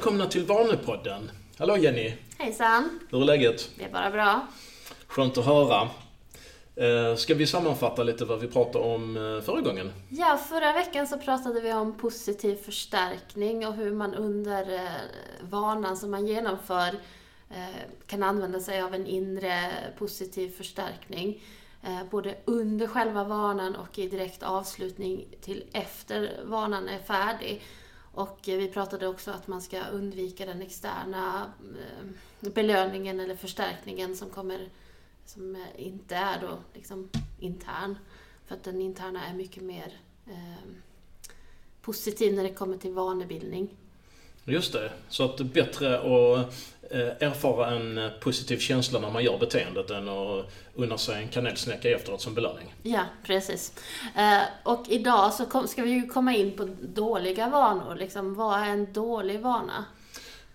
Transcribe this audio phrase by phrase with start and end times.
[0.00, 1.30] välkomna till Vanepodden.
[1.58, 3.00] Hallå Jenny, Hejsan!
[3.10, 3.70] hur är läget?
[3.78, 4.46] Det är bara bra.
[5.06, 5.88] Skönt att höra.
[6.76, 9.92] Eh, Ska vi sammanfatta lite vad vi pratade om eh, förra gången?
[10.08, 14.90] Ja, förra veckan så pratade vi om positiv förstärkning och hur man under eh,
[15.40, 16.90] vanan som man genomför
[18.06, 21.42] kan använda sig av en inre positiv förstärkning.
[22.10, 27.62] Både under själva vanan och i direkt avslutning till efter vanan är färdig.
[28.12, 34.30] Och vi pratade också att man ska undvika den externa eh, belöningen eller förstärkningen som
[34.30, 34.68] kommer
[35.24, 37.98] som eh, inte är då liksom intern.
[38.46, 40.70] För att den interna är mycket mer eh,
[41.82, 43.76] positiv när det kommer till vanebildning.
[44.44, 46.54] Just det, så att det är bättre att
[46.96, 51.90] erfara en eh, positiv känsla när man gör beteendet än att unna sig en kanelsnäcka
[51.90, 52.74] efteråt som belöning.
[52.82, 53.72] Ja, precis.
[54.16, 57.94] Eh, och idag så ska vi ju komma in på dåliga vanor.
[57.94, 59.84] Liksom, vad är en dålig vana?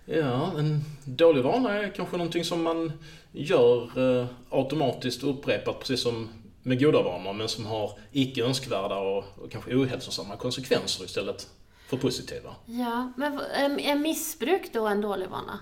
[0.04, 2.92] Ja, en dålig vana är kanske någonting som man
[3.32, 3.82] gör
[4.20, 6.28] eh, automatiskt och upprepat precis som
[6.62, 11.48] med goda vanor men som har icke önskvärda och, och kanske ohälsosamma konsekvenser istället
[11.88, 12.54] för positiva.
[12.66, 13.40] Ja, men
[13.80, 15.58] är missbruk då en dålig vana?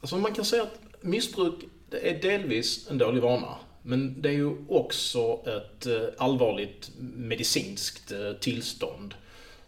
[0.00, 1.54] Alltså man kan säga att missbruk
[1.90, 3.58] det är delvis en dålig vana.
[3.82, 9.14] Men det är ju också ett eh, allvarligt medicinskt eh, tillstånd.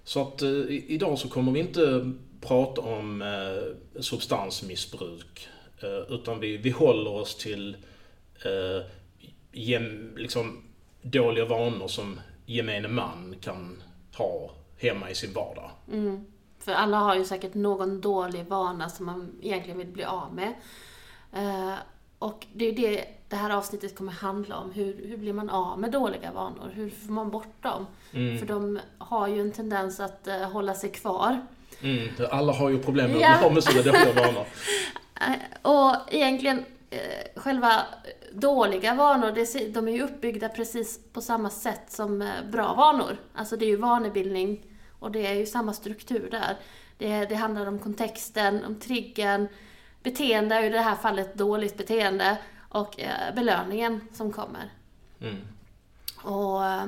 [0.04, 3.24] Så att eh, idag så kommer vi inte prata om
[4.00, 5.48] substansmissbruk.
[6.08, 7.76] Utan vi, vi håller oss till
[8.44, 8.86] eh,
[9.52, 10.62] gem, liksom,
[11.02, 13.82] dåliga vanor som gemene man kan
[14.16, 15.70] ha hemma i sin vardag.
[15.92, 16.24] Mm.
[16.60, 20.52] För alla har ju säkert någon dålig vana som man egentligen vill bli av med.
[21.32, 21.74] Eh,
[22.18, 24.70] och det är det det här avsnittet kommer handla om.
[24.72, 26.70] Hur, hur blir man av med dåliga vanor?
[26.74, 27.86] Hur får man bort dem?
[28.38, 31.40] För de har ju en tendens att eh, hålla sig kvar.
[31.82, 34.46] Mm, alla har ju problem med att bli av med sina dåliga vanor.
[35.20, 37.72] Eh, Och egentligen, eh, själva
[38.32, 43.16] dåliga vanor, de är ju uppbyggda precis på samma sätt som bra vanor.
[43.34, 44.66] Alltså det är ju vanebildning
[45.00, 46.56] och det är ju samma struktur där.
[46.98, 49.48] Det, det handlar om kontexten, om triggern,
[50.02, 52.38] beteende är ju i det här fallet dåligt beteende
[52.68, 54.72] och eh, belöningen som kommer.
[55.20, 55.36] Mm.
[56.22, 56.84] Och eh,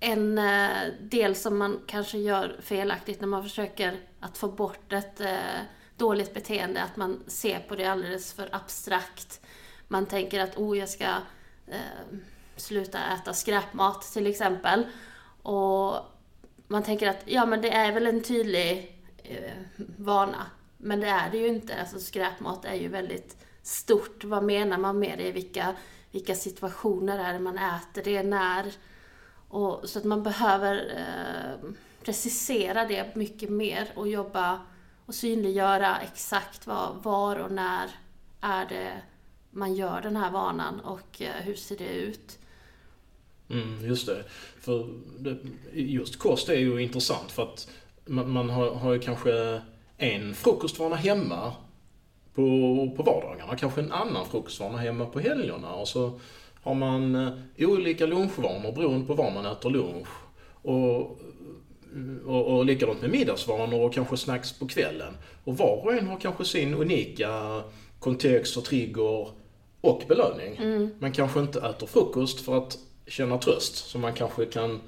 [0.00, 0.70] en eh,
[1.00, 5.60] del som man kanske gör felaktigt när man försöker att få bort ett eh,
[5.96, 9.40] dåligt beteende, att man ser på det alldeles för abstrakt.
[9.88, 11.06] Man tänker att oh, jag ska
[12.56, 14.86] sluta äta skräpmat till exempel.
[15.42, 15.96] Och
[16.68, 19.52] man tänker att ja, men det är väl en tydlig eh,
[19.96, 20.46] vana.
[20.76, 21.80] Men det är det ju inte.
[21.80, 24.24] Alltså skräpmat är ju väldigt stort.
[24.24, 25.32] Vad menar man med det?
[25.32, 25.74] Vilka,
[26.10, 28.22] vilka situationer är det man äter det?
[28.22, 28.72] När?
[29.48, 31.70] Och, så att man behöver eh,
[32.04, 34.60] precisera det mycket mer och jobba
[35.06, 37.90] och synliggöra exakt vad, var och när
[38.40, 38.92] är det
[39.50, 42.38] man gör den här vanan och eh, hur ser det ut?
[43.50, 44.24] Mm, just det.
[44.60, 44.86] För
[45.18, 45.36] det,
[45.72, 47.68] just kost är ju intressant för att
[48.04, 49.60] man, man har, har ju kanske
[49.96, 51.52] en frukostvana hemma
[52.34, 52.44] på,
[52.96, 56.20] på vardagarna, kanske en annan frukostvana hemma på helgerna och så
[56.62, 60.08] har man eh, olika lunchvanor beroende på var man äter lunch.
[60.62, 61.18] Och,
[62.26, 65.14] och, och likadant med middagsvanor och kanske snacks på kvällen.
[65.44, 67.62] Och var och en har kanske sin unika
[67.98, 69.28] kontext och trigger
[69.80, 70.58] och belöning.
[70.98, 74.80] Man kanske inte äter frukost för att känna tröst, som man kanske kan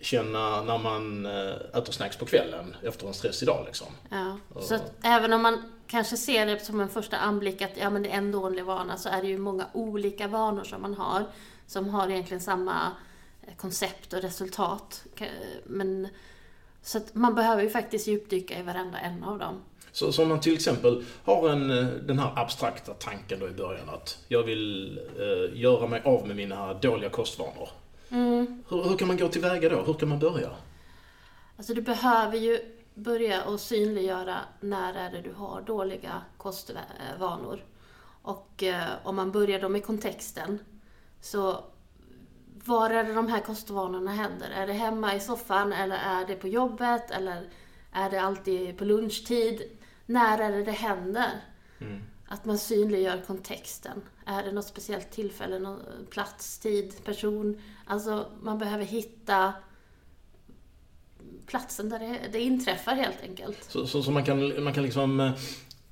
[0.00, 3.64] känna när man eh, äter snacks på kvällen efter en stressig dag.
[3.66, 3.86] Liksom.
[4.10, 4.38] Ja.
[4.62, 8.02] Så att även om man kanske ser det som en första anblick att ja, men
[8.02, 11.24] det är en dålig vana så är det ju många olika vanor som man har
[11.66, 12.92] som har egentligen samma
[13.46, 15.04] eh, koncept och resultat.
[15.16, 15.28] Ka-
[15.66, 16.08] Men,
[16.82, 19.62] så att man behöver ju faktiskt djupdyka i varenda en av dem.
[19.96, 23.88] Så som man till exempel har en, eh, den här abstrakta tanken då i början
[23.88, 27.68] att jag vill eh, göra mig av med mina dåliga kostvanor.
[28.08, 29.82] Hur, hur kan man gå tillväga då?
[29.82, 30.50] Hur kan man börja?
[31.56, 32.58] Alltså du behöver ju
[32.94, 37.64] börja och synliggöra när är det du har dåliga kostvanor.
[38.22, 40.58] Och eh, om man börjar då med kontexten,
[41.20, 41.64] så
[42.64, 44.50] var är det de här kostvanorna händer?
[44.50, 47.48] Är det hemma i soffan eller är det på jobbet eller
[47.92, 49.62] är det alltid på lunchtid?
[50.06, 51.30] När är det det händer?
[52.28, 54.02] Att man synliggör kontexten.
[54.26, 55.80] Är det något speciellt tillfälle, någon
[56.10, 57.60] plats, tid, person?
[57.84, 59.52] Alltså man behöver hitta
[61.46, 63.64] platsen där det, det inträffar helt enkelt.
[63.64, 65.20] Så, så, så man kan, man kan liksom...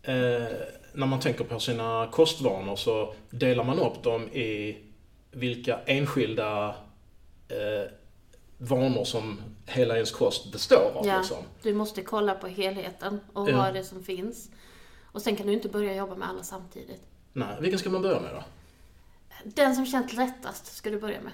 [0.03, 0.45] Eh,
[0.93, 4.79] när man tänker på sina kostvanor så delar man upp dem i
[5.31, 6.69] vilka enskilda
[7.49, 7.91] eh,
[8.59, 11.06] vanor som hela ens kost består av.
[11.06, 11.37] Ja, Liksom.
[11.62, 13.56] du måste kolla på helheten och Ja.
[13.56, 14.51] vad det som finns.
[15.12, 17.01] Och sen kan du inte börja jobba med alla samtidigt.
[17.33, 18.45] Nej, vilken ska man börja med då?
[19.45, 21.33] Den som känns lättast ska du börja med.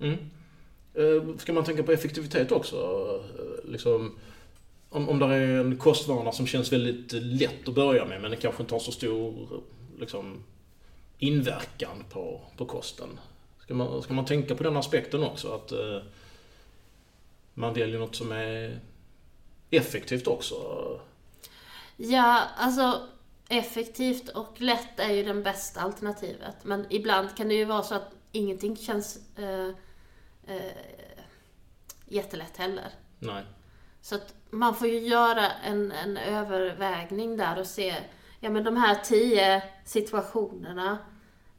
[0.00, 0.18] Mm.
[0.94, 2.76] Eh, Ska man tänka på effektivitet också?
[3.38, 4.18] Eh, Liksom,
[4.88, 8.36] om, om det är en kostvana som känns väldigt lätt att börja med men det
[8.36, 9.48] kanske inte har så stor
[9.98, 10.44] liksom,
[11.18, 13.08] inverkan på, på kosten.
[13.62, 15.52] Ska man, ska man tänka på den aspekten också?
[15.54, 15.98] Att eh,
[17.54, 18.80] man väljer något som är
[19.70, 20.54] effektivt också?
[21.96, 23.08] Ja, alltså
[23.48, 26.56] effektivt och lätt är ju det bästa alternativet.
[26.62, 29.68] Men ibland kan det ju vara så att ingenting känns eh,
[30.46, 30.72] eh,
[32.06, 32.88] jättelätt heller.
[33.18, 33.44] Nej.
[34.00, 37.94] Så att man får ju göra en, en övervägning där och se,
[38.40, 40.98] ja men de här tio situationerna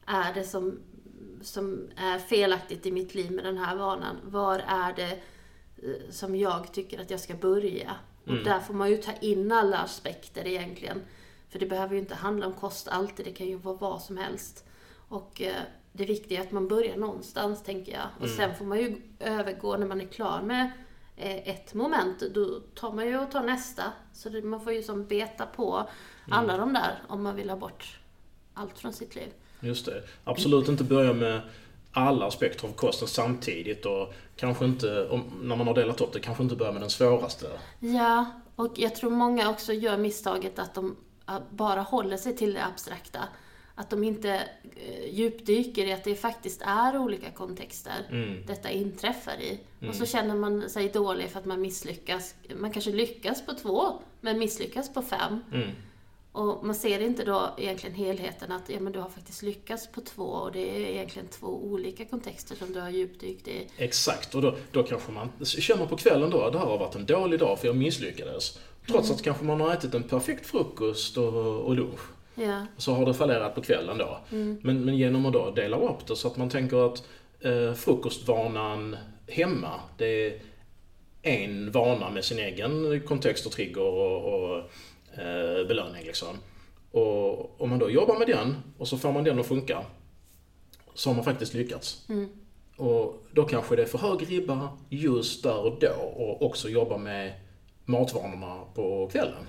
[0.06, 0.80] är det som,
[1.42, 4.16] som är felaktigt i mitt liv med den här vanan.
[4.24, 5.20] Var är det
[6.10, 7.90] som jag tycker att jag ska börja?
[8.24, 8.44] Och Mm.
[8.44, 11.02] där får man ju ta in alla aspekter egentligen.
[11.48, 14.16] För det behöver ju inte handla om kost alltid, det kan ju vara vad som
[14.16, 14.64] helst.
[15.08, 15.54] Och eh,
[15.92, 18.06] det viktiga är att man börjar någonstans, tänker jag.
[18.18, 18.36] Och Mm.
[18.36, 20.70] sen får man ju övergå när man är klar med
[21.16, 23.82] eh, ett moment, då tar man ju och tar nästa.
[24.12, 25.88] Så det, man får ju som beta på
[26.30, 27.98] alla de där om man vill ha bort
[28.54, 29.28] allt från sitt liv.
[29.60, 30.02] Just det.
[30.24, 31.40] Absolut inte börja med
[31.94, 36.20] alla aspekter av kosten samtidigt och kanske inte, om, när man har delat upp det,
[36.20, 37.46] kanske inte börja med den svåraste.
[37.78, 38.26] Ja,
[38.56, 40.96] och jag tror många också gör misstaget att de
[41.28, 43.20] eh, bara håller sig till det abstrakta.
[43.74, 44.30] Att de inte
[44.76, 48.46] eh, djupdyker i att det faktiskt är olika kontexter Mm.
[48.46, 49.60] detta inträffar i.
[49.88, 52.34] Och så känner man sig dålig för att man misslyckas.
[52.56, 55.40] Man kanske lyckas på två, men misslyckas på fem.
[55.52, 55.68] Mm.
[56.34, 60.00] Och man ser inte då egentligen helheten att ja, men du har faktiskt lyckats på
[60.00, 63.68] två och det är egentligen två olika kontexter som du har djupdykt i.
[63.76, 67.06] Exakt, och då, då kanske man känner på kvällen då, det här har varit en
[67.06, 68.58] dålig dag för jag misslyckades.
[68.86, 72.00] Trots att kanske man har ätit en perfekt frukost och, och lunch.
[72.34, 74.18] Ja, Så har det fallerat på kvällen då.
[74.62, 77.04] Men, men genom att då dela upp det så att man tänker att
[77.40, 78.96] eh, frukostvanan
[79.28, 80.40] hemma, det är
[81.22, 84.70] en vana med sin egen kontext och trigger och, och
[85.18, 86.36] eh, belöning liksom.
[86.90, 89.84] Och om man då jobbar med den och så får man den att funka,
[90.94, 92.04] så har man faktiskt lyckats.
[92.76, 96.96] Och då kanske det är för hög ribba just där och då och också jobba
[96.98, 97.32] med
[97.84, 99.46] matvanorna på kvällen.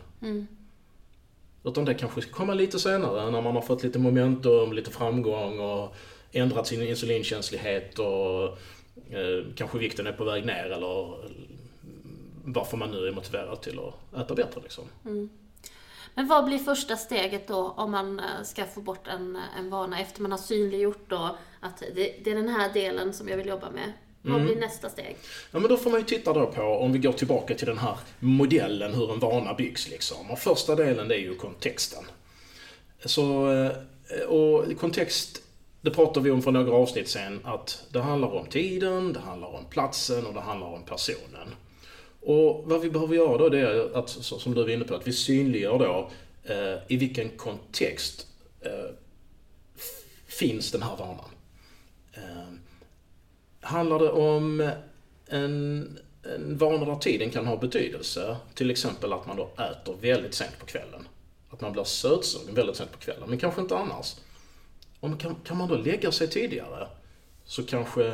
[1.63, 5.59] Utan det kanske ska komma lite senare när man har fått lite momentum, lite framgång
[5.59, 5.95] och
[6.31, 8.43] ändrat sin insulinkänslighet och
[9.09, 11.13] eh, kanske vikten är på väg ner eller
[12.45, 14.83] varför man nu är motiverad till att äta bättre liksom.
[16.15, 19.99] Men vad blir första steget då om man eh, ska få bort en, en vana
[19.99, 23.47] efter man har synliggjort då att det, det är den här delen som jag vill
[23.47, 23.93] jobba med?
[24.27, 25.15] Vad blir nästa steg?
[25.51, 27.77] Ja men då får man ju titta då på, om vi går tillbaka till den
[27.77, 30.31] här modellen hur en vana byggs liksom.
[30.31, 32.03] Och första delen det är ju kontexten.
[33.05, 33.71] Så, eh,
[34.27, 35.41] och kontext,
[35.81, 39.55] det pratade vi om för några avsnitt sen, att det handlar om tiden, det handlar
[39.55, 41.55] om platsen och det handlar om personen.
[42.25, 45.07] Och vad vi behöver göra då det är att, som du var inne på, att
[45.07, 46.09] vi synliggör då
[46.43, 48.27] eh, i vilken kontext
[48.61, 48.95] eh,
[50.27, 51.29] finns den här vanan.
[52.13, 52.53] Eh,
[53.59, 54.71] handlar det om
[55.27, 60.33] en, en vana där tiden kan ha betydelse, till exempel att man då äter väldigt
[60.33, 61.07] sent på kvällen.
[61.49, 64.15] Att man blir sötsugen väldigt sent på kvällen, men kanske inte annars.
[64.99, 66.87] Om kan, kan man då lägga sig tidigare
[67.45, 68.07] så kanske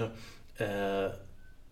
[0.58, 1.12] eh,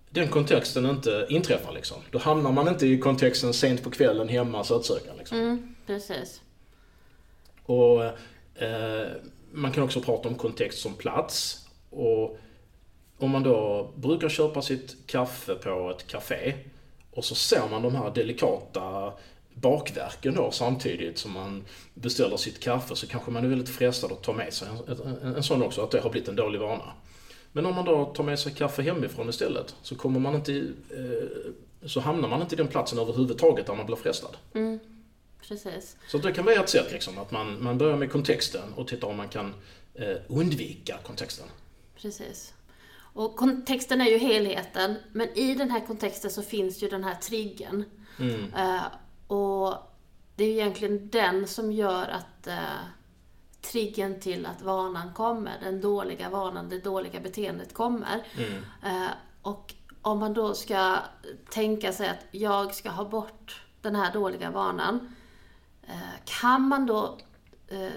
[0.09, 1.97] den kontexten inte inträffar liksom.
[2.11, 5.37] Då hamnar man inte i kontexten sent på kvällen hemma sötsökaren liksom.
[5.37, 6.41] Mm, precis.
[7.63, 8.03] Och
[8.63, 9.07] eh,
[9.51, 11.65] man kan också prata om kontext som plats.
[11.89, 12.39] Och
[13.17, 16.53] om man då brukar köpa sitt kaffe på ett café
[17.11, 19.13] och så ser man de här delikata
[19.53, 24.23] bakverken då samtidigt som man beställer sitt kaffe så kanske man är väldigt frestad att
[24.23, 26.93] ta med sig en, en, en sån också, att det har blivit en dålig vana.
[27.51, 30.74] Men om man då tar med sig kaffe hemifrån istället så kommer man inte, i,
[30.89, 34.38] eh, så hamnar man inte i den platsen överhuvudtaget där man blir frestad.
[34.53, 34.79] Mm,
[35.41, 35.96] precis.
[36.08, 39.08] Så det kan vara ett sätt liksom, att man, man börjar med kontexten och tittar
[39.08, 39.53] om man kan
[39.94, 41.48] eh, undvika kontexten.
[42.01, 42.53] Precis.
[43.13, 47.15] Och kontexten är ju helheten, men i den här kontexten så finns ju den här
[47.15, 47.84] triggern.
[48.20, 48.53] Mm.
[48.53, 48.84] Eh,
[49.27, 49.74] och
[50.36, 52.53] det är ju egentligen den som gör att uh,
[53.61, 58.23] triggern till att vanan kommer, den dåliga vanan, det dåliga beteendet kommer.
[58.37, 58.53] Mm.
[59.03, 59.09] Eh,
[59.41, 60.95] och om man då ska
[61.49, 65.15] tänka sig att jag ska ha bort den här dåliga vanan.
[65.87, 65.95] eh,
[66.41, 67.17] kan man då,
[67.67, 67.89] eh,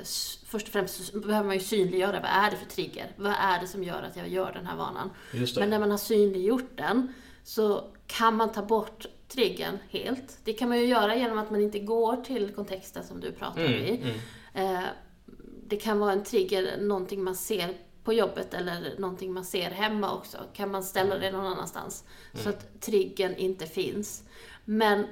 [0.46, 3.12] först och främst så behöver man ju synliggöra vad är det för trigger?
[3.16, 5.10] Vad är det som gör att jag gör den här vanan?
[5.60, 7.14] Men när man har synliggjort den
[7.44, 10.38] så kan man ta bort triggern helt.
[10.44, 13.60] Det kan man ju göra genom att man inte går till kontexten som du pratar
[13.64, 13.96] Mm, i.
[14.54, 14.76] mm.
[14.76, 14.84] Eh,
[15.68, 20.14] det kan vara en trigger, någonting man ser på jobbet eller någonting man ser hemma
[20.14, 20.38] också.
[20.52, 22.04] Kan man ställa det någon annanstans.
[22.34, 24.22] Så att triggern inte finns.
[24.64, 25.06] Men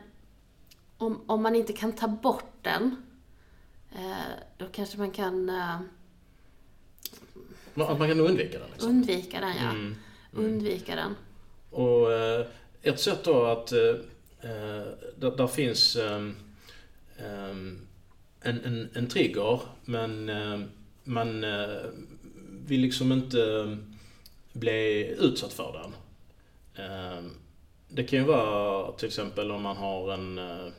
[0.99, 2.97] om, om man inte kan ta bort den,
[3.93, 4.15] eh,
[4.59, 5.81] då kanske man kan eh,
[7.75, 8.91] Att man kan undvika det liksom.
[8.91, 9.57] undvika den.
[9.57, 9.71] Ja.
[9.71, 9.97] Mm.
[10.33, 11.17] Undvika den.
[11.71, 12.47] Och eh,
[12.83, 13.67] ett sätt då att,
[15.17, 16.37] där, där finns ehm,
[17.19, 17.87] ehm,
[18.43, 20.61] en, en, en trigger men eh,
[21.05, 21.69] man eh,
[22.67, 23.77] vill liksom inte eh,
[24.53, 25.93] bli utsatt för den.
[27.89, 30.73] Det kan ju vara till exempel om man har en vad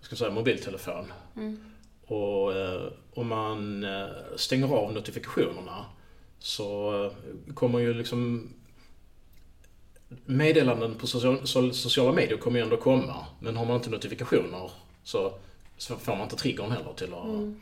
[0.00, 1.56] ska jag säga, mobiltelefon Mm.
[2.06, 2.52] och
[3.14, 3.86] om man
[4.36, 5.84] stänger av notifikationerna
[6.38, 7.10] så
[7.54, 8.48] kommer ju liksom
[10.24, 13.26] meddelanden på social, so- sociala medier kommer ju ändå komma.
[13.40, 14.70] Men har man inte notifikationer
[15.02, 15.32] så,
[15.76, 17.60] så får man inte triggern heller till att, Mm.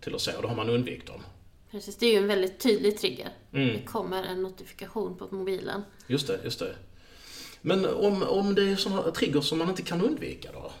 [0.00, 1.20] till att se och då har man undvikit dem.
[1.70, 3.28] Precis, det är ju en väldigt tydlig trigger.
[3.52, 3.68] Mm.
[3.68, 5.82] Det kommer en notifikation på mobilen.
[6.06, 6.76] Just det, just det.
[7.60, 10.72] Men om, om det är sådana triggers som man inte kan undvika då?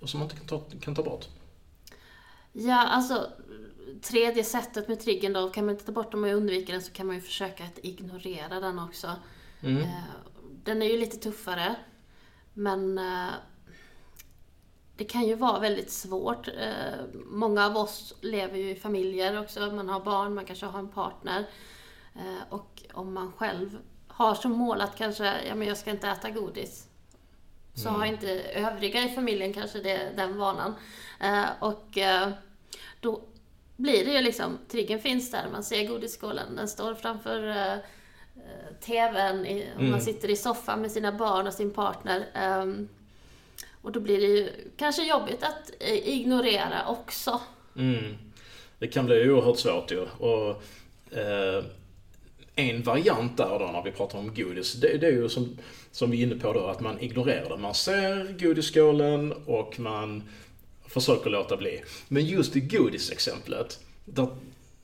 [0.00, 1.24] Och som man inte kan ta, kan ta bort?
[2.52, 3.30] Ja, alltså
[4.02, 6.92] tredje sättet med triggern då, kan man inte ta bort dem och undvika den så
[6.92, 9.10] kan man ju försöka att ignorera den också.
[9.60, 9.76] Mm.
[9.82, 9.88] Eh,
[10.64, 11.76] Den är ju lite tuffare,
[12.54, 13.28] men eh,
[14.96, 16.48] det kan ju vara väldigt svårt.
[16.48, 20.78] Eh, Många av oss lever ju i familjer också, man har barn, man kanske har
[20.78, 21.44] en partner.
[22.14, 26.08] Eh, Och om man själv har som mål att kanske, ja men jag ska inte
[26.08, 26.88] äta godis.
[27.74, 30.74] Så har inte övriga i familjen kanske det, den vanan.
[31.20, 31.98] Eh, Och
[33.00, 33.20] då
[33.76, 37.54] blir det ju liksom, triggern finns där, man ser godisskålen, den står framför
[38.80, 39.90] TVn, i, och Mm.
[39.90, 42.26] man sitter i soffan med sina barn och sin partner.
[43.82, 47.40] Och då blir det ju kanske jobbigt att eh, ignorera också.
[47.76, 48.14] Mm.
[48.78, 50.00] Det kan bli oerhört svårt ju.
[50.00, 50.62] Och,
[51.18, 51.64] eh,
[52.54, 55.58] en variant där då när vi pratar om godis, det, det är ju som,
[55.90, 57.56] som vi är inne på då, att man ignorerar det.
[57.56, 60.22] Man ser godisskålen och man
[60.86, 61.82] försöker låta bli.
[62.08, 64.26] Men just i godisexemplet, där,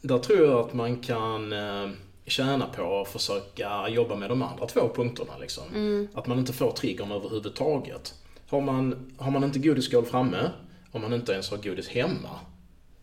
[0.00, 1.90] där tror jag att man kan eh,
[2.26, 5.32] tjäna på att försöka jobba med de andra två punkterna.
[5.40, 6.08] Liksom.
[6.14, 8.14] Att man inte får triggern överhuvudtaget.
[8.48, 10.50] Har man, har man inte godisskål framme,
[10.92, 12.40] om man inte ens har godis hemma,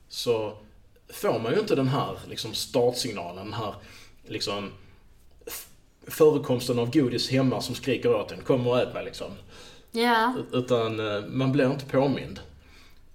[0.09, 0.57] så
[1.09, 3.75] får man ju inte den här liksom, startsignalen, den här
[4.27, 4.71] liksom,
[6.07, 9.31] förekomsten av godis hemma som skriker åt en, kom och ät mig liksom.
[9.91, 12.39] Ja, Utan eh, man blir inte påmind.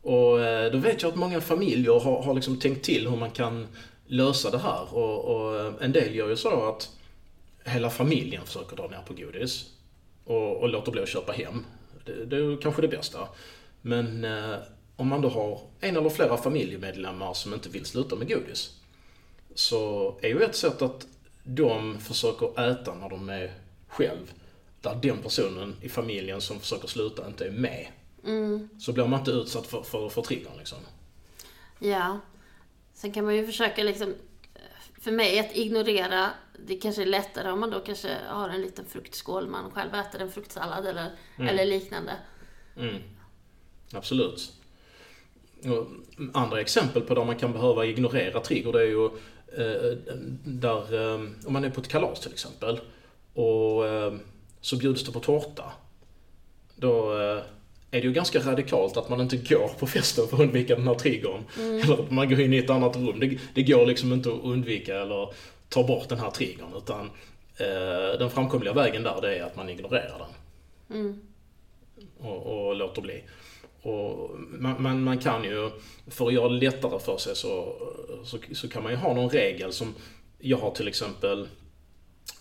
[0.03, 3.31] Och eh, då vet jag att många familjer har, har liksom tänkt till hur man
[3.31, 3.67] kan
[4.07, 4.95] lösa det här.
[4.95, 6.91] Och, och eh, en del gör ju så att
[7.65, 9.65] hela familjen försöker dra ner på godis.
[10.25, 11.65] Och, och låter bli att köpa hem.
[12.05, 13.29] Det, det är kanske det bästa.
[13.81, 14.57] Men eh,
[14.97, 18.77] om man då har en eller flera familjemedlemmar som inte vill sluta med godis.
[19.55, 21.07] Så är ju ett sätt att
[21.43, 23.53] de försöker äta när de är
[23.89, 24.33] själv.
[24.81, 27.87] Där den personen i familjen som försöker sluta inte är med.
[28.79, 30.79] Så blir man inte utsatt för, för, för triggern liksom.
[31.79, 32.21] ja.
[32.95, 34.15] Sen kan man ju försöka liksom,
[35.01, 36.31] för mig att ignorera,
[36.67, 40.23] det kanske är lättare om man då kanske har en liten fruktskål, man själv äter
[40.23, 42.13] en fruktsallad eller, eller liknande.
[42.77, 43.03] Mm.
[43.93, 44.53] Absolut.
[45.65, 45.87] Och
[46.35, 49.05] andra exempel på där man kan behöva ignorera trigger det är ju
[49.57, 49.99] eh,
[50.45, 52.81] där, eh, om man är på ett kalas till exempel
[53.35, 54.15] och eh,
[54.61, 55.73] så bjuds det på tårta.
[56.77, 57.43] Då eh,
[57.91, 60.89] är det ju ganska radikalt att man inte går på festen för att undvika den
[60.89, 61.45] här triggern.
[61.59, 63.21] Eller att man går in i ett annat rum.
[63.21, 65.35] Det, det går liksom inte att undvika eller
[65.71, 67.11] ta bort den här triggern utan
[67.57, 70.35] eh, den framkomliga vägen där det är att man ignorerar den
[70.91, 71.21] Mm.
[72.19, 73.23] och, och låter bli.
[73.83, 75.71] Och man, man, man kan ju,
[76.07, 77.75] för att göra det lättare för sig så,
[78.25, 79.95] så, så kan man ju ha någon regel som,
[80.39, 81.49] jag har till exempel,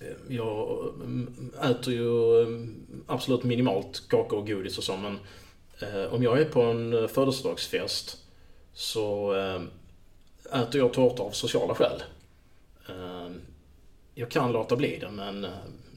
[0.01, 5.19] eh, jag mm, äter ju mm, absolut minimalt kakor och godis och så men
[5.81, 8.17] eh, om jag är på en födelsedagsfest
[8.73, 9.61] så eh,
[10.61, 12.03] äter jag tårta av sociala skäl.
[14.19, 15.51] Eh, jag kan låta bli det men eh,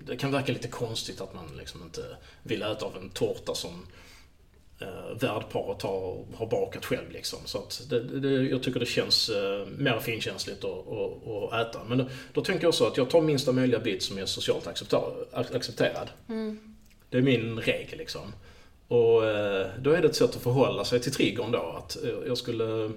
[0.07, 3.87] det kan verka lite konstigt att man liksom inte vill äta av en tårta som
[4.81, 7.11] eh, värdparet har, har bakat själv.
[7.11, 7.38] Liksom.
[7.45, 11.85] Så att det, det, jag tycker det känns eh, mer finkänsligt att, att, att äta.
[11.88, 14.67] Men då, då tänker jag så att jag tar minsta möjliga bit som är socialt
[14.67, 15.02] accepter,
[15.33, 16.11] accepterad.
[17.11, 18.33] Det är min regel liksom.
[18.88, 21.75] Och eh, då är det ett sätt att förhålla sig till triggern då.
[21.79, 22.91] Att eh, jag skulle...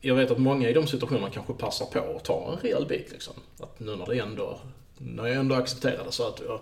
[0.00, 3.12] Jag vet att många i de situationerna kanske passar på att ta en rejäl bit
[3.12, 3.34] liksom.
[3.58, 4.60] Att nu när det ändå
[5.02, 6.60] när jag ändå accepterar det så att jag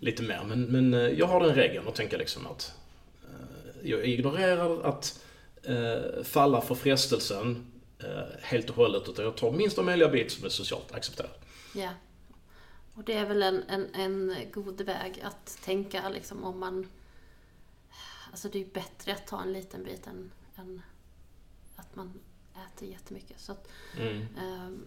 [0.00, 0.44] lite mer.
[0.46, 2.74] Men, men eh, jag har den regeln att tänka liksom att
[3.22, 5.24] eh, jag ignorerar att
[5.62, 10.44] eh, falla för frestelsen eh, helt och hållet utan jag tar minsta möjliga bit som
[10.44, 11.30] är socialt accepterad.
[11.74, 11.90] Ja.
[12.94, 16.88] Och det är väl en, en, en god väg att tänka liksom om man...
[18.30, 20.82] Alltså det är ju bättre att ta en liten bit än, än
[21.76, 22.20] att man
[22.66, 23.40] äter jättemycket.
[23.40, 24.26] Så att, Mm.
[24.38, 24.84] ehm,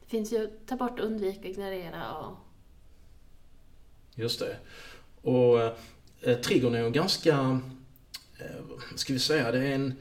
[0.00, 2.36] det finns ju ta bort, undvik, ignorera och...
[4.14, 4.56] Just det.
[5.22, 5.60] Och
[6.20, 7.60] eh, triggern är ju ganska,
[8.38, 9.94] eh, ska vi säga, det är en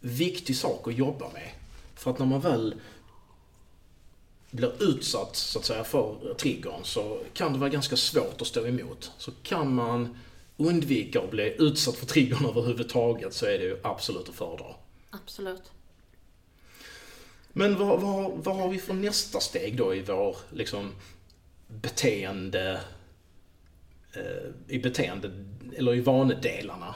[0.00, 1.50] viktig sak att jobba med.
[1.94, 2.74] För att när man väl
[4.50, 8.66] blir utsatt så att säga för triggern så kan det vara ganska svårt att stå
[8.66, 9.12] emot.
[9.18, 10.18] Så kan man
[10.56, 14.74] undvika att bli utsatt för triggern överhuvudtaget så är det ju absolut att föredra.
[15.10, 15.62] Absolut.
[17.52, 20.92] Men vad, vad, vad har vi för nästa steg då i vår liksom,
[21.68, 22.80] beteende,
[24.14, 25.44] eh, i beteende,
[25.76, 26.94] eller i vanedelarna?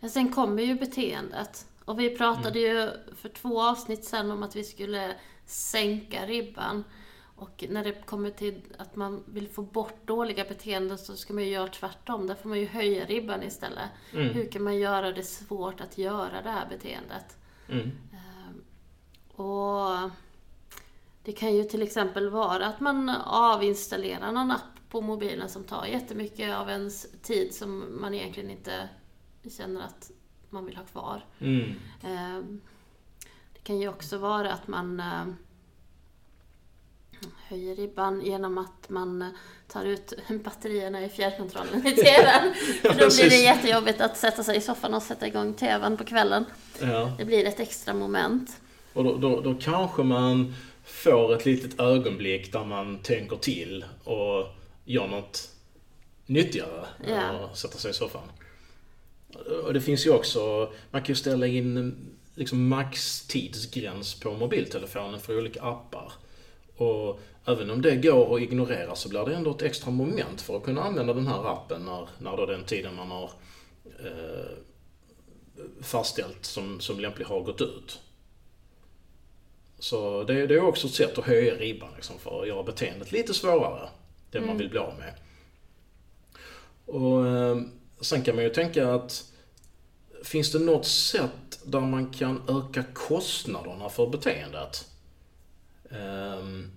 [0.00, 1.66] Ja, sen kommer ju beteendet.
[1.84, 5.14] Och vi pratade ju för två avsnitt sen om att vi skulle
[5.46, 6.84] sänka ribban.
[7.36, 11.42] Och när det kommer till att man vill få bort dåliga beteenden så ska man
[11.42, 12.26] ju göra tvärtom.
[12.26, 13.90] Där får man ju höja ribban istället.
[14.10, 17.36] Hur kan man göra det svårt att göra det här beteendet?
[17.68, 17.90] Mm.
[19.36, 20.10] Och
[21.22, 25.86] det kan ju till exempel vara att man avinstallerar någon app på mobilen som tar
[25.86, 28.88] jättemycket av ens tid som man egentligen inte
[29.56, 30.10] känner att
[30.50, 31.24] man vill ha kvar.
[31.38, 31.74] Mm.
[32.02, 32.60] Ehm,
[33.52, 35.36] Det kan ju också vara att man ehm,
[37.48, 39.24] höjer ribban genom att man
[39.68, 40.12] tar ut
[40.44, 42.54] batterierna i fjärrkontrollen i TVn.
[42.82, 46.04] För då blir det jättejobbigt att sätta sig i soffan och sätta igång TVn på
[46.04, 46.44] kvällen.
[46.80, 47.14] Ja.
[47.18, 48.60] Det blir ett extra moment.
[48.92, 54.46] Och då, då, då kanske man får ett litet ögonblick där man tänker till och
[54.84, 55.50] gör något
[56.26, 58.28] nyttigare än att sätta sig i soffan.
[59.64, 61.94] Och det finns ju också, man kan ju ställa in
[62.34, 66.12] liksom maxtidsgräns på mobiltelefonen för olika appar.
[66.76, 70.56] Och även om det går att ignorera så blir det ändå ett extra moment för
[70.56, 73.30] att kunna använda den här appen när, när då den tiden man har
[74.04, 74.50] eh,
[75.80, 78.00] fastställt som, som lämplig har gått ut.
[79.82, 83.12] Så det, det är också ett sätt att höja ribban liksom, för att göra beteendet
[83.12, 83.88] lite svårare.
[84.30, 85.14] Det man vill bli av med.
[86.86, 87.56] Och eh,
[88.00, 89.24] sen kan man ju tänka att
[90.24, 94.88] finns det något sätt där man kan öka kostnaderna för beteendet?
[95.90, 96.70] Ehm,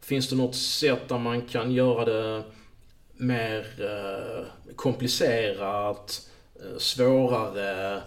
[0.00, 2.42] finns det något sätt där man kan göra det
[3.12, 8.02] mer eh, komplicerat, eh, svårare,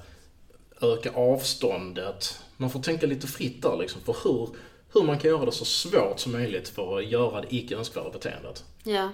[0.81, 2.43] öka avståndet?
[2.57, 4.49] Man får tänka lite fritt där liksom för hur,
[4.93, 8.09] hur man kan göra det så svårt som möjligt för att göra det icke önskvärda
[8.09, 8.63] beteendet.
[8.83, 9.09] Ja.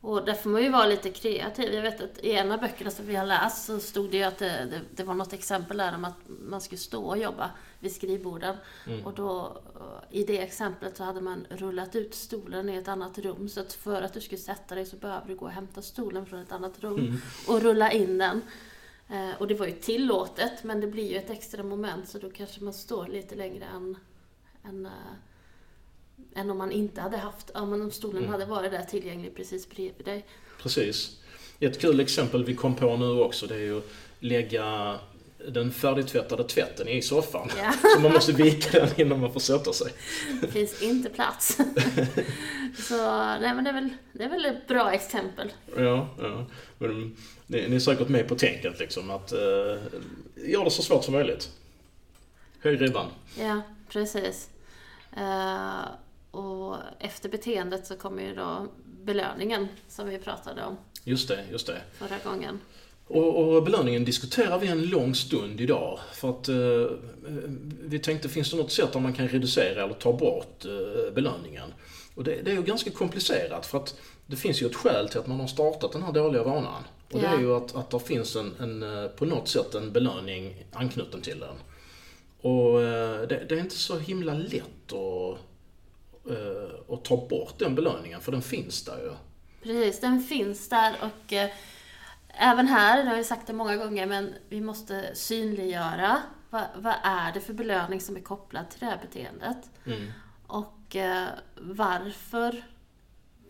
[0.00, 1.74] Och där får man ju vara lite kreativ.
[1.74, 4.22] Jag vet att i en av böckerna som vi har läst så stod det ju
[4.22, 7.50] att det, det, det var något exempel där om att man skulle stå och jobba
[7.80, 8.56] vid skrivborden.
[9.04, 9.62] Och då,
[10.10, 13.48] i det exemplet så hade man rullat ut stolen i ett annat rum.
[13.48, 16.26] Så att för att du skulle sätta dig så behöver du gå och hämta stolen
[16.26, 18.42] från ett annat rum och rulla in den.
[19.10, 22.30] Eh, Och det var ju tillåtet, men det blir ju ett extra moment så då
[22.30, 23.96] kanske man står lite längre än,
[24.64, 24.92] än, eh,
[26.40, 29.68] än om man inte hade haft, ja, men om stolen hade varit där tillgänglig precis
[29.70, 30.26] bredvid dig.
[30.62, 31.20] Precis.
[31.60, 33.88] Ett kul exempel vi kom på nu också det är ju att
[34.18, 34.98] lägga
[35.48, 37.48] den färdigtvättade tvätten i soffan.
[37.58, 37.72] Ja.
[37.94, 39.92] Så man måste vika den innan man får sätta sig.
[40.40, 41.58] Det finns inte plats.
[42.88, 45.52] så nej men det är väl, det är väl ett bra exempel.
[45.76, 46.46] Ja, ja.
[46.78, 49.38] Men ni, ni är säkert med på tänket liksom att uh,
[50.48, 51.50] göra det så svårt som möjligt.
[52.60, 53.06] Höj ribban.
[53.38, 54.50] Ja, precis.
[55.16, 55.84] Eh,
[56.30, 61.66] och efter beteendet så kommer ju då belöningen som vi pratade om Just det, just
[61.66, 61.80] det.
[61.98, 62.60] förra gången.
[63.06, 65.98] Och, och belöningen diskuterar vi en lång stund idag.
[66.12, 66.96] För att eh,
[67.82, 71.72] vi tänkte, finns det något sätt där man kan reducera eller ta bort eh, belöningen?
[72.14, 75.18] Och det, det är ju ganska komplicerat för att det finns ju ett skäl till
[75.20, 76.82] att man har startat den här dåliga vanan.
[77.12, 77.36] Och det Ja.
[77.36, 81.20] är ju att, att det finns en, en, eh, på något sätt en belöning anknuten
[81.20, 81.54] till den.
[82.52, 85.38] Och eh, det, det är inte så himla lätt att,
[86.30, 89.10] eh, att ta bort den belöningen, för den finns där ju.
[89.62, 91.50] Precis, den finns där och eh,
[92.32, 96.94] även här, det har jag sagt det många gånger, men vi måste synliggöra vad, vad
[97.02, 99.70] är det för belöning som är kopplad till det här beteendet.
[99.86, 100.12] Mm.
[100.46, 102.64] Och eh, varför,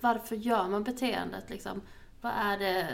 [0.00, 1.82] varför gör man beteendet liksom?
[2.20, 2.88] Vad är det?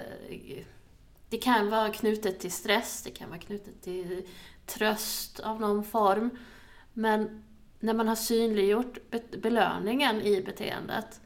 [1.29, 4.27] Det kan vara knutet till stress, det kan vara knutet till
[4.67, 6.31] tröst av någon form.
[6.93, 7.45] Men
[7.81, 11.21] när man har synliggjort be- belöningen i beteendet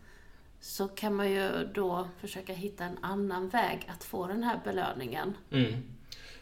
[0.62, 5.34] så kan man ju då försöka hitta en annan väg att få den här belöningen.
[5.50, 5.72] Mm.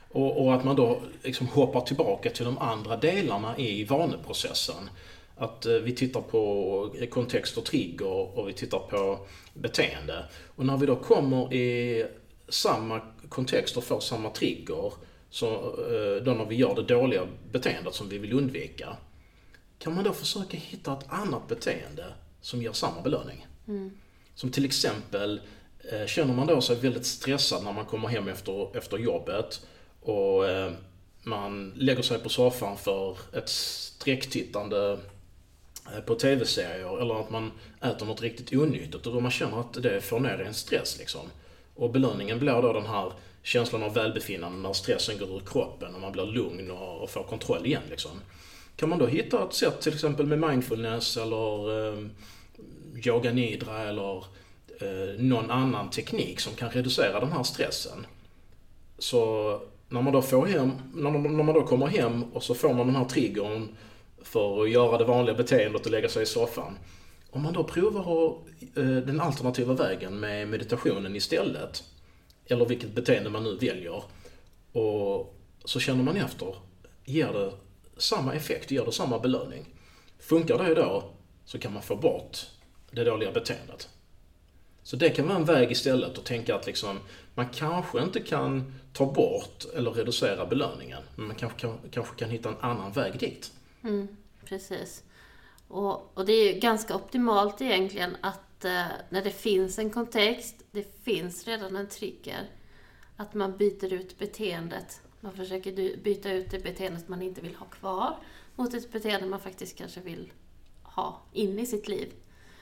[0.09, 4.91] Och, och, att man då liksom hoppar tillbaka till de andra delarna i vaneprocessen.
[5.37, 10.25] Att eh, vi tittar på kontext och trigger och vi tittar på beteende.
[10.57, 12.07] Och när vi då kommer i
[12.49, 14.93] samma kontext och får samma trigger,
[15.31, 18.97] så, eh, då när vi gör det dåliga beteendet som vi vill undvika,
[19.79, 22.05] kan man då försöka hitta ett annat beteende
[22.41, 23.47] som ger samma belöning.
[23.69, 23.91] Mm.
[24.41, 25.41] Som till exempel,
[25.93, 29.67] eh, känner man då sig väldigt stressad när man kommer hem efter, efter jobbet
[30.01, 30.73] och eh,
[31.23, 34.99] man lägger sig på soffan för ett sträcktittande
[35.95, 39.83] eh, på tv-serier eller att man äter något riktigt onyttigt och då man känner att
[39.83, 41.27] det får ner en stress liksom.
[41.75, 46.01] Och belöningen blir då den här känslan av välbefinnande när stressen går ur kroppen och
[46.01, 48.21] man blir lugn och, och får kontroll igen liksom.
[48.77, 52.07] Kan man då hitta ett sätt till exempel med mindfulness eller eh,
[53.07, 54.25] yoga nidra eller
[54.81, 58.07] eh, någon annan teknik som kan reducera den här stressen.
[58.99, 62.55] Så när man då får hem, när man, när man då kommer hem och så
[62.55, 63.69] får man den här triggern
[64.23, 66.79] för att göra det vanliga beteendet och lägga sig i soffan.
[67.31, 68.37] Om man då provar
[68.77, 71.85] eh, den alternativa vägen med meditationen istället,
[72.47, 74.03] eller vilket beteende man nu väljer,
[74.73, 76.55] och så känner man efter,
[77.05, 77.53] ger det
[77.97, 79.65] samma effekt, ger det samma belöning?
[80.19, 81.05] Funkar det då
[81.45, 82.39] så kan man få bort
[82.91, 83.89] det dåliga beteendet.
[84.83, 86.99] Så det kan vara en väg istället att tänka att liksom,
[87.35, 92.31] man kanske inte kan ta bort eller reducera belöningen, men man kanske kan, kanske kan
[92.31, 93.53] hitta en annan väg dit.
[93.83, 94.09] Mm,
[94.45, 95.03] precis.
[95.69, 100.57] Och, och, det är ju ganska optimalt egentligen att eh, när det finns en kontext,
[100.71, 102.49] det finns redan en trigger,
[103.17, 105.01] att man byter ut beteendet.
[105.21, 108.17] Man försöker byta ut det beteendet man inte vill ha kvar
[108.57, 110.33] mot ett beteende man faktiskt kanske vill
[110.83, 112.13] ha in i sitt liv.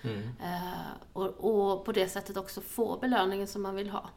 [0.03, 0.23] Mm.
[0.43, 4.11] Eh, och, och, på det sättet också få belöningen som man vill ha.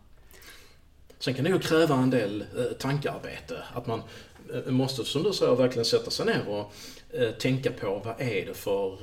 [1.19, 3.63] Sen kan det ju kräva en del eh, tankearbete.
[3.73, 4.01] Att man
[4.53, 6.73] eh, måste, som du säger, verkligen sätta sig ner och
[7.39, 8.97] tänka på vad är det för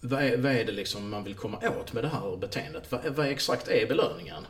[0.00, 2.92] vad är, vad är det liksom man vill komma åt med det här beteendet?
[2.92, 4.46] Vad, vad exakt är belöningen?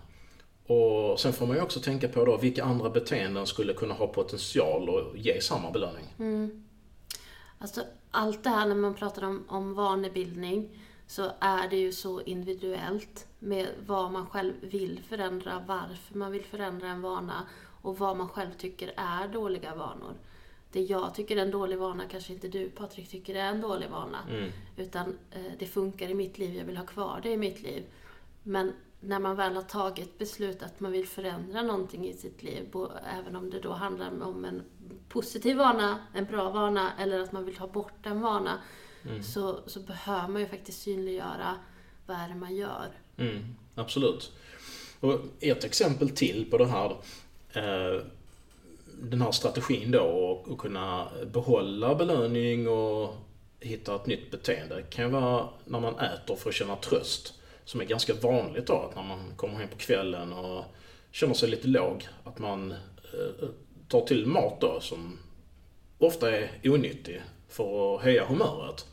[0.67, 4.07] Och sen får man ju också tänka på då vilka andra beteenden skulle kunna ha
[4.07, 6.15] potential att ge samma belöning.
[6.19, 6.65] Mm.
[7.59, 7.81] Alltså
[8.13, 13.27] allt det här när man pratar om, om vanebildning så är det ju så individuellt
[13.39, 17.47] med vad man själv vill förändra, varför man vill förändra en vana
[17.83, 20.15] och vad man själv tycker är dåliga vanor.
[20.73, 23.91] Det jag tycker är en dålig vana kanske inte du Patrik tycker är en dålig
[23.91, 24.19] vana.
[24.31, 24.51] Mm.
[24.77, 27.85] Utan eh, det funkar i mitt liv, jag vill ha kvar det i mitt liv.
[28.43, 28.73] Men
[29.05, 32.65] när man väl har tagit beslut att man vill förändra någonting i sitt liv,
[33.19, 34.63] även om det då handlar om en
[35.09, 38.59] positiv vana, en bra vana, eller att man vill ta bort en vana,
[39.05, 39.23] mm.
[39.23, 41.55] så, så behöver man ju faktiskt synliggöra
[42.07, 42.89] vad är det man gör.
[43.17, 44.33] Mm, absolut.
[45.01, 46.91] Och ett exempel till på det här,
[47.53, 48.03] eh,
[49.03, 53.15] den här strategin då, att kunna behålla belöning och
[53.61, 57.81] hitta ett nytt beteende, kan ju vara när man äter för att känna tröst som
[57.81, 60.65] är ganska vanligt då, att när man kommer hem på kvällen och
[61.11, 63.49] känner sig lite låg, att man eh,
[63.89, 65.19] tar till mat då som
[65.99, 68.87] ofta är onyttig för att höja humöret.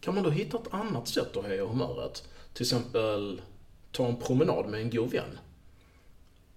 [0.00, 2.28] Kan man då hitta ett annat sätt att höja humöret?
[2.54, 3.40] Till exempel
[3.92, 5.38] ta en promenad med en god vän.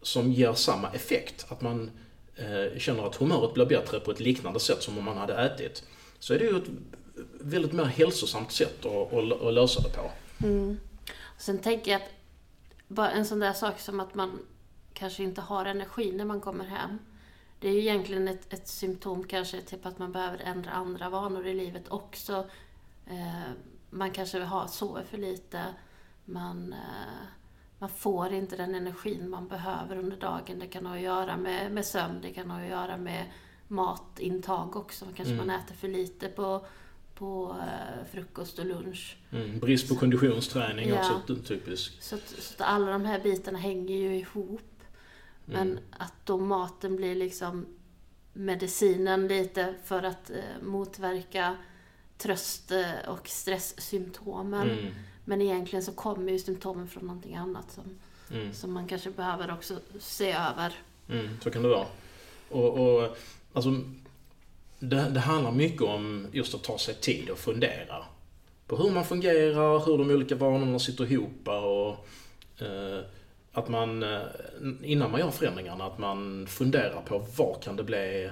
[0.02, 1.92] Som ger samma effekt, att man
[2.36, 5.84] eh, känner att humöret blir bättre på ett liknande sätt som om man hade ätit.
[6.20, 6.70] Så är det ju ett
[7.42, 10.12] väldigt mer hälsosamt sätt att, att, att lösa det på.
[10.48, 10.80] Mm.
[11.40, 12.10] Sen tänker jag att
[12.88, 14.40] bara en sån där sak som att man
[14.94, 17.00] kanske inte har energi när man kommer hem.
[17.60, 21.48] Det är ju egentligen ett, ett symptom kanske typ att man behöver ändra andra vanor
[21.48, 22.46] i livet också.
[23.06, 23.52] Eh,
[23.90, 25.64] man kanske har, sover för lite.
[26.26, 27.28] Man, eh,
[27.80, 30.60] man får inte den energin man behöver under dagen.
[30.60, 33.26] Det kan ha att göra med, med sömn, det kan ha att göra med
[33.68, 35.06] matintag också.
[35.16, 35.48] Kanske mm.
[35.48, 36.66] man äter för lite på
[37.20, 39.18] på eh, frukost och lunch.
[39.32, 42.04] Mm, brist på så, konditionsträning ja, också typiskt.
[42.04, 44.62] Så, så att alla de här bitarna hänger ju ihop.
[45.46, 45.84] Men mm.
[45.92, 47.66] att då maten blir liksom
[48.34, 51.58] medicinen lite för att eh, motverka
[52.18, 54.70] tröst eh, och stresssymptomen.
[54.70, 54.94] Mm.
[55.26, 57.84] Men egentligen så kommer ju symptomen från någonting annat som,
[58.32, 58.54] mm.
[58.54, 60.74] som man kanske behöver också se över.
[61.10, 61.88] Mm, så kan det vara.
[62.50, 63.18] Och, och
[63.54, 63.70] alltså,
[64.80, 68.06] det, det, handlar mycket om just att ta sig tid och fundera
[68.68, 72.08] på hur man fungerar, hur de olika vanorna sitter ihop och
[72.66, 73.04] eh,
[73.52, 74.22] att man, eh,
[74.84, 78.32] innan man gör förändringarna, att man funderar på var kan det bli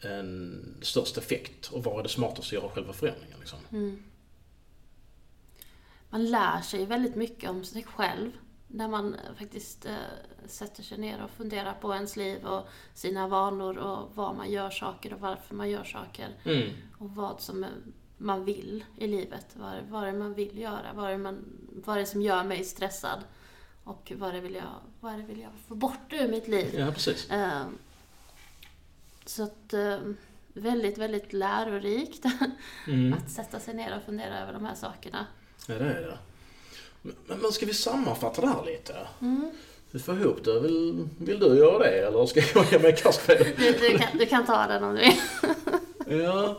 [0.00, 3.38] en störst effekt och var är det smartast att göra själva förändringen.
[3.40, 3.58] Liksom.
[3.72, 4.02] Mm.
[6.10, 8.30] man lär sig väldigt mycket om sig själv
[8.72, 9.92] när man faktiskt eh,
[10.46, 14.70] sätter sig ner och funderar på ens liv och sina vanor och var man gör
[14.70, 16.28] saker och varför man gör saker.
[16.44, 16.70] Mm.
[16.98, 17.66] Och vad som
[18.18, 19.46] man vill i livet.
[19.54, 20.92] Vad, vad det är man vill göra.
[20.94, 21.44] Vad det, man,
[21.84, 23.18] vad det är som gör mig stressad.
[23.84, 26.74] Och vad det vill jag, vad det vill jag få bort ur mitt liv.
[26.74, 27.30] Ja, precis.
[27.30, 27.62] Eh,
[29.24, 29.98] så att eh,
[30.52, 32.24] väldigt, väldigt lärorikt
[32.88, 33.12] Mm.
[33.12, 35.26] att sätta sig ner och fundera över de här sakerna.
[35.68, 36.18] Ja, det är det.
[37.02, 38.94] Men, ska vi sammanfatta det här lite?
[39.20, 39.50] Mm.
[39.90, 40.60] Vi får ihop det.
[40.60, 43.52] Vill, vill du göra det eller ska jag ge mig i kast med det?
[43.58, 46.22] Du, du, kan, du kan ta den om du vill.
[46.22, 46.56] Ja,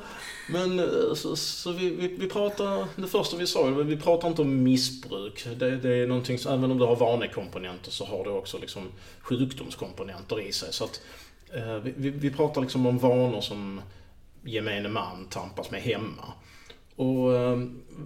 [0.50, 4.42] men eh, så, så vi, vi, vi pratar, det första vi sa, vi pratar inte
[4.42, 5.48] om missbruk.
[5.58, 8.84] Det, det är någonting, som- även om du har vanekomponenter så har du också liksom
[9.22, 10.74] sjukdomskomponenter i sig.
[10.74, 11.02] Så att,
[11.54, 13.82] eh, vi, vi, vi pratar liksom om vanor som
[14.44, 16.24] gemene man tampas med hemma.
[16.96, 17.60] Och eh,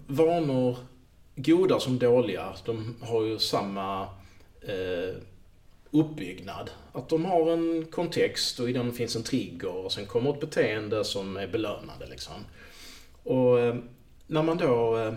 [0.08, 0.78] vanor,
[1.38, 4.02] goda som dåliga, de har ju samma
[4.62, 5.16] eh,
[5.92, 6.70] uppbyggnad.
[6.92, 10.40] Att de har en kontext och i den finns en trigger och sen kommer ett
[10.40, 12.08] beteende som är belönande.
[12.10, 12.34] Liksom.
[13.24, 13.76] Och eh,
[14.28, 15.14] när man då eh,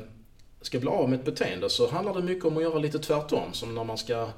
[0.61, 3.53] ska bli av med ett beteende så handlar det mycket om att göra lite tvärtom.
[3.53, 4.29] Som när man ska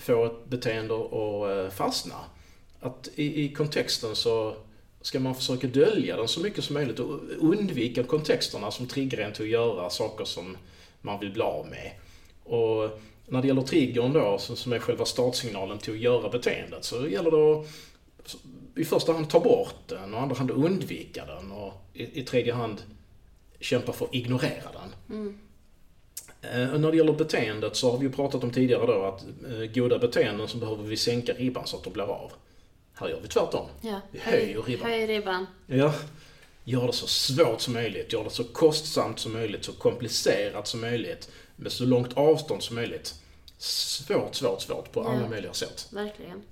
[0.00, 2.14] få ett beteende att eh, fastna.
[2.80, 4.56] Att i, i kontexten så
[5.00, 9.32] ska man försöka dölja den så mycket som möjligt och undvika kontexterna som triggar en
[9.32, 10.56] till att göra saker som
[11.00, 11.92] man vill bli av med.
[12.44, 17.08] Och när det gäller triggern då, som är själva startsignalen till att göra beteendet, så
[17.08, 18.36] gäller det att
[18.76, 22.22] i första hand ta bort den och i andra hand undvika den och i, i
[22.22, 22.82] tredje hand
[23.60, 25.18] kämpa för att ignorera den.
[25.18, 25.38] Mm.
[26.42, 29.24] Eh, och när det gäller beteendet så har vi ju pratat om tidigare då att
[29.24, 32.32] eh, goda beteenden så behöver vi sänka ribban så att de blir av.
[32.94, 33.66] Här gör vi tvärtom.
[33.80, 34.00] Ja.
[34.10, 34.90] Vi höjer ribban.
[34.90, 35.46] Höj ribban.
[35.66, 35.94] Ja.
[36.64, 40.80] Gör det så svårt som möjligt, gör det så kostsamt som möjligt, så komplicerat som
[40.80, 43.14] möjligt, med så långt avstånd som möjligt.
[43.58, 45.28] Svårt, svårt, svårt på alla Ja.
[45.28, 45.88] möjliga sätt.
[45.92, 46.42] Verkligen.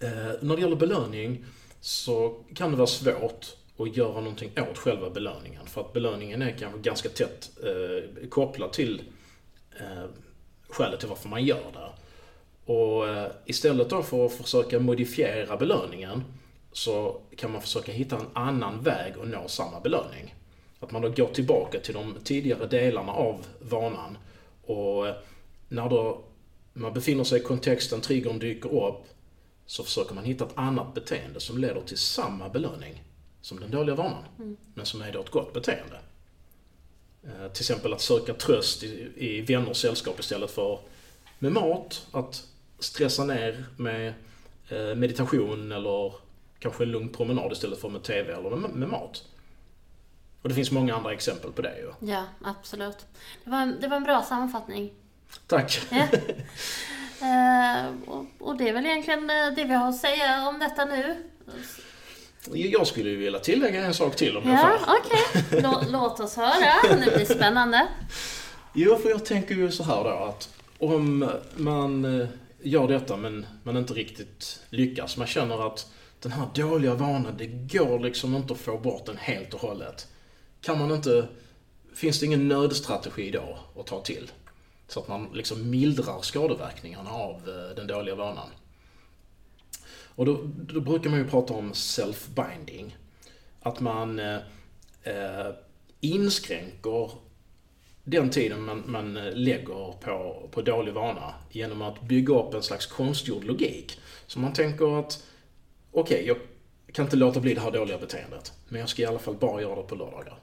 [0.00, 1.44] Eh, när det gäller belöning
[1.80, 3.46] så kan det vara svårt
[3.78, 5.66] att göra någonting åt själva belöningen.
[5.66, 9.02] För att belöningen är kanske ganska tätt eh, kopplad till
[9.80, 10.04] eh,
[10.68, 11.90] skälet till varför man gör det.
[12.72, 16.24] Och eh, istället då för att försöka modifiera belöningen
[16.74, 20.34] så kan man försöka hitta en annan väg att nå samma belöning.
[20.80, 24.18] Att man då går tillbaka till de tidigare delarna av vanan
[24.66, 25.14] och eh,
[25.68, 26.24] när då
[26.72, 29.04] man befinner sig i kontexten, triggern dyker upp,
[29.66, 33.02] så försöker man hitta ett annat beteende som leder till samma belöning
[33.40, 34.24] som den dåliga vanan,
[34.74, 35.98] men som är då ett gott beteende.
[37.22, 40.78] Eh, till exempel att söka tröst i, i vänners sällskap istället för
[41.38, 44.14] med mat, att stressa ner med
[44.68, 46.12] eh, meditation eller
[46.64, 49.22] kanske en lugn promenad istället för med TV eller med, med mat.
[50.42, 52.10] Och det finns många andra exempel på det ju.
[52.12, 53.06] Ja, absolut.
[53.44, 54.92] Det var, en, det var en bra sammanfattning.
[55.46, 55.80] Tack!
[55.90, 56.06] Ja.
[57.20, 60.84] Eh, och, och det är väl egentligen eh, det vi har att säga om detta
[60.84, 61.22] nu.
[62.52, 64.94] Jag skulle ju vilja tillägga en sak till om jag Ja, får.
[65.00, 65.62] okej.
[65.62, 66.96] Lå, låt oss höra.
[67.04, 67.86] Det blir spännande.
[68.72, 72.26] Jo, för jag tänker ju så här då att om man eh,
[72.62, 75.92] gör detta men man inte riktigt lyckas, man känner att
[76.24, 80.08] den här dåliga vanan, det går liksom inte att få bort den helt och hållet.
[80.60, 81.28] Kan man inte,
[81.94, 84.30] finns det ingen nödstrategi då att ta till?
[84.88, 88.48] Så att man liksom mildrar skadeverkningarna av eh, den dåliga vanan.
[90.14, 92.96] Och då, då brukar man ju prata om self-binding.
[93.60, 94.38] Att man eh,
[95.02, 95.52] eh
[96.00, 97.10] inskränker
[98.04, 102.62] den tiden man, man eh, lägger på, på dålig vana genom att bygga upp en
[102.62, 104.00] slags konstgjord logik.
[104.26, 105.26] Så man tänker att,
[105.94, 106.36] okej, jag
[106.92, 109.62] kan inte låta bli det här dåliga beteendet, men jag ska i alla fall bara
[109.62, 110.38] göra det på lördagar.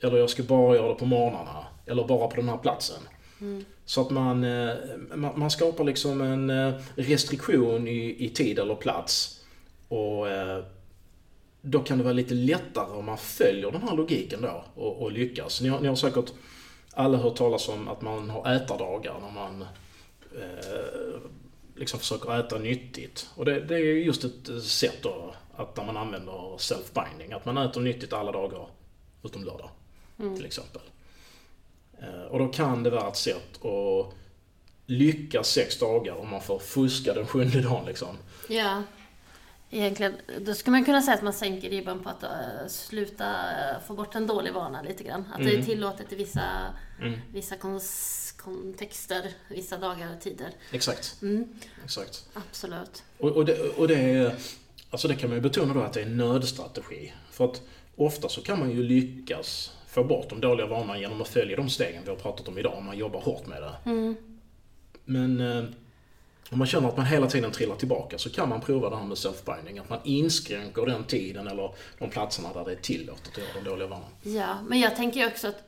[0.00, 3.00] Eller jag ska bara göra det på morgnarna, eller bara på den här platsen.
[3.84, 4.74] Så att man, eh,
[5.14, 9.40] man, man skapar liksom en eh, restriktion i, i tid eller plats.
[9.88, 10.64] Och eh,
[11.60, 15.12] då kan det vara lite lättare om man följer den här logiken då och, och
[15.12, 15.60] lyckas.
[15.60, 16.32] Ni har, ni har säkert
[16.94, 19.62] alla hört talas om att man har ätardagar när man
[20.40, 21.11] eh,
[21.76, 23.30] liksom försöker äta nyttigt.
[23.34, 27.44] Och det, det är ju just ett sätt då att när man använder self-binding, att
[27.44, 28.66] man äter nyttigt alla dagar
[29.22, 29.70] utom lördag
[30.36, 30.82] till exempel.
[32.02, 34.14] Eh, Och då kan det vara ett sätt att
[34.86, 38.16] lyckas sex dagar om man får fuska den sjunde dagen liksom.
[38.48, 38.82] Ja.
[39.70, 43.86] Egentligen, då skulle man kunna säga att man sänker ribban på att uh, sluta uh,
[43.86, 45.24] få bort en dålig vana lite grann.
[45.32, 45.66] Att det är Mm.
[45.66, 46.42] tillåtet i vissa,
[47.00, 47.20] Mm.
[47.32, 50.50] vissa kons- kontexter, vissa dagar och tider.
[50.72, 51.48] Exakt, Mm,
[51.84, 52.28] exakt.
[52.34, 53.02] absolut.
[53.18, 54.34] Och, och, det, och det är,
[54.90, 57.12] alltså det kan man ju betona då att det är en nödstrategi.
[57.30, 57.62] För att
[57.96, 61.70] ofta så kan man ju lyckas få bort de dåliga vanorna genom att följa de
[61.70, 63.90] stegen vi har pratat om idag, om man jobbar hårt med det.
[63.90, 64.16] Mm.
[65.04, 65.64] Men eh,
[66.50, 69.04] om man känner att man hela tiden trillar tillbaka så kan man prova det här
[69.04, 69.80] med self-binding.
[69.80, 73.64] Att man inskränker den tiden eller de platserna där det är tillåtet att göra de
[73.70, 74.10] dåliga vanorna.
[74.22, 75.62] Ja, men jag tänker också att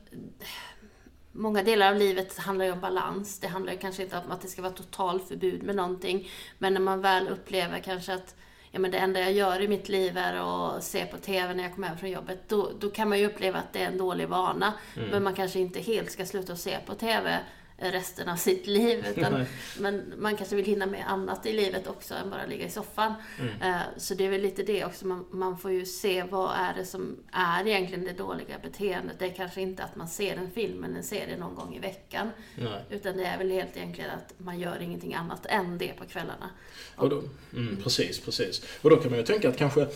[1.35, 3.39] många delar av livet handlar ju om balans.
[3.39, 6.29] Det handlar ju kanske inte om att det ska vara totalförbud med någonting.
[6.57, 8.35] Men när man väl upplever kanske att
[8.71, 11.63] ja, men det enda jag gör i mitt liv är att se på TV när
[11.63, 12.49] jag kommer hem från jobbet.
[12.49, 14.73] Då, då kan man ju uppleva att det är en dålig vana.
[14.95, 15.09] Mm.
[15.09, 17.39] Men man kanske inte helt ska sluta att se på TV
[17.77, 19.05] resten av sitt liv.
[19.15, 19.45] Utan,
[19.79, 23.13] men man kanske vill hinna med annat i livet också än bara ligga i soffan.
[23.39, 23.61] Mm.
[23.61, 25.07] Eh, Så det är väl lite det också.
[25.07, 29.19] Man, man får ju se vad är det som är egentligen det dåliga beteendet.
[29.19, 31.79] Det är kanske inte att man ser en film eller en serie någon gång i
[31.79, 32.29] veckan.
[32.55, 32.83] Nej.
[32.89, 36.49] Utan det är väl helt egentligen att man gör ingenting annat än det på kvällarna.
[36.95, 38.61] Och då, mm, precis, precis.
[38.81, 39.87] Och då kan man ju tänka att kanske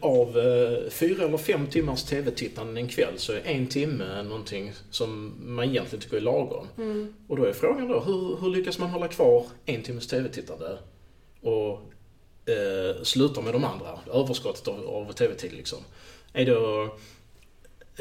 [0.00, 5.34] av eh, fyra eller fem timmars TV-tittande en kväll så är en timme någonting som
[5.38, 6.66] man egentligen tycker är lagom.
[6.78, 7.14] Mm.
[7.28, 10.78] Och då är frågan då, hur, hur lyckas man hålla kvar en timmes TV-tittande
[11.40, 11.72] och
[12.48, 15.78] eh, sluta med de andra, överskottet av, av TV-tid liksom?
[16.32, 16.94] Är då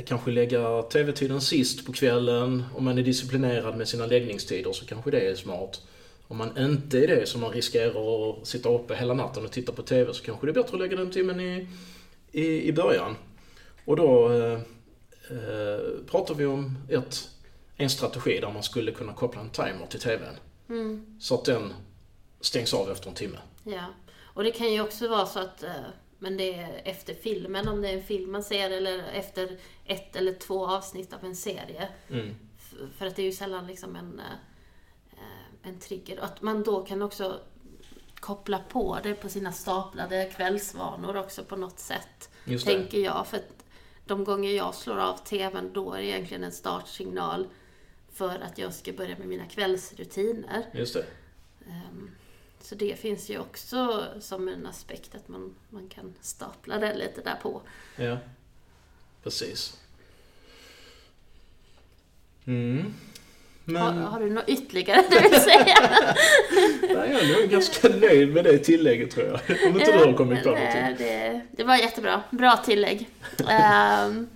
[0.05, 5.11] kanske lägga TV-tiden sist på kvällen, om man är disciplinerad med sina läggningstider så kanske
[5.11, 5.81] det är smart.
[6.27, 9.71] Om man inte är det, så man riskerar att sitta uppe hela natten och titta
[9.71, 11.67] på TV, så kanske det är bättre att lägga den timmen i,
[12.31, 13.15] i, i början.
[13.85, 14.53] Och då eh,
[15.29, 17.29] eh, pratar vi om ett,
[17.75, 20.35] en strategi där man skulle kunna koppla en timer till TVn.
[20.69, 21.17] Mm.
[21.19, 21.73] Så att den
[22.41, 23.37] stängs av efter en timme.
[23.63, 23.85] Ja.
[24.23, 25.71] Och det kan ju också vara så att eh,
[26.19, 30.15] men det är efter filmen, om det är en film man ser, eller efter ett
[30.15, 31.89] eller två avsnitt av en serie.
[32.09, 32.35] Mm.
[32.97, 34.25] För att det är ju sällan liksom en, eh,
[35.67, 36.17] en trigger.
[36.19, 37.39] Att man då kan också
[38.19, 42.29] koppla på det på sina staplade kvällsvanor också på något sätt.
[42.63, 43.27] Tänker jag.
[43.27, 43.65] För att
[44.05, 47.47] de gånger jag slår av TVn, då är det egentligen en startsignal
[48.13, 50.65] för att jag ska börja med mina kvällsrutiner.
[50.73, 51.05] Just det.
[51.67, 52.11] Ehm,
[52.61, 57.21] Så det finns ju också som en aspekt att man, man kan stapla det lite
[57.21, 57.61] där på.
[57.95, 58.17] Ja.
[59.23, 59.81] Precis.
[62.45, 62.93] Mm.
[63.69, 63.81] Men...
[63.81, 65.65] Har, har du något ytterligare du vill säga?
[66.81, 69.39] Nej, jag är ganska nöjd med det tillägget tror jag.
[69.67, 70.95] Om inte du har kommit på någonting.
[70.97, 72.21] det, det var jättebra.
[72.31, 73.09] Bra tillägg.
[73.49, 74.27] Ehm,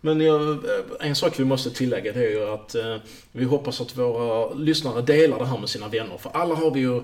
[0.00, 0.64] Men jag,
[1.00, 2.96] en sak vi måste tillägga det är ju att eh,
[3.32, 6.18] vi hoppas att våra lyssnare delar det här med sina vänner.
[6.18, 7.02] För alla har vi ju eh,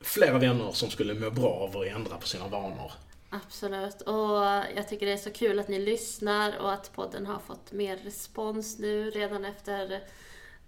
[0.00, 2.92] flera vänner som skulle må bra av att ändra på sina vanor.
[3.30, 4.00] Absolut.
[4.00, 4.44] Och
[4.76, 7.96] jag tycker det är så kul att ni lyssnar och att podden har fått mer
[7.96, 10.00] respons nu redan efter...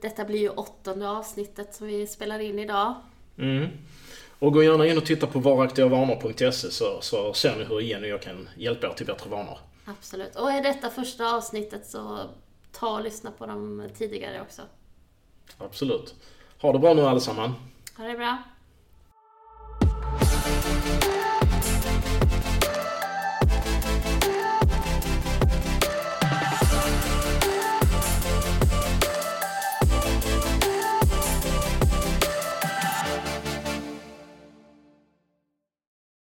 [0.01, 2.95] Detta blir ju åttonde avsnittet som vi spelar in idag.
[3.39, 3.69] Mm.
[4.39, 8.11] Och gå gärna in och titta på varaktigavanor.se så, så ser ni hur Jenny och
[8.11, 9.59] jag kan hjälpa er till bättre vanor.
[9.85, 10.37] Absolut.
[10.37, 12.19] Och är detta första avsnittet så
[12.73, 14.63] ta och lyssna på de tidigare också.
[15.59, 16.15] Absolut.
[16.61, 17.57] Ha det bra nu allesammans.
[17.97, 18.39] Ha det bra.